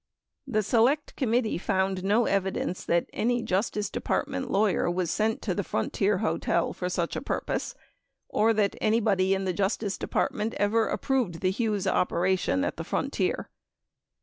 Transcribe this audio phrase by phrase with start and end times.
[0.45, 5.43] 29 The Select Committee found no evidence that 'any Justice Depart ment lawyer was sent
[5.43, 7.75] to the Frontier Hotel for such a purpose
[8.27, 12.83] or that anybody in the Justice Department ever approved the Hughes' opera tion at the
[12.83, 13.47] Frontier.